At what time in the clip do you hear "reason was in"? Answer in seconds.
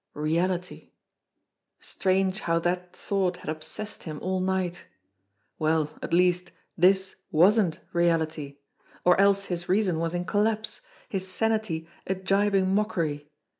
9.69-10.25